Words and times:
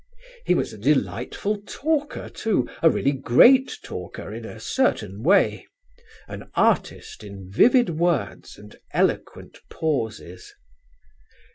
He 0.47 0.55
was 0.55 0.73
a 0.73 0.79
delightful 0.79 1.57
talker, 1.67 2.27
too, 2.27 2.67
a 2.81 2.89
really 2.89 3.11
great 3.11 3.77
talker 3.83 4.33
in 4.33 4.45
a 4.45 4.59
certain 4.59 5.21
way 5.21 5.67
an 6.27 6.49
artist 6.55 7.23
in 7.23 7.47
vivid 7.51 7.91
words 7.91 8.57
and 8.57 8.75
eloquent 8.95 9.59
pauses. 9.69 10.55